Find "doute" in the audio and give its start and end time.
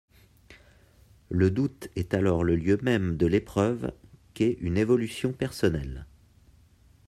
1.51-1.89